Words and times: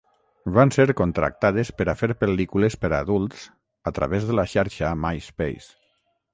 Van 0.53 0.69
ser 0.75 0.85
contactades 1.01 1.69
per 1.81 1.87
a 1.93 1.95
fer 1.99 2.09
pel·lícules 2.23 2.79
per 2.85 2.91
adults, 3.01 3.45
a 3.93 3.97
través 4.01 4.29
de 4.31 4.41
la 4.41 4.49
xarxa 4.57 4.93
MySpace. 5.07 5.73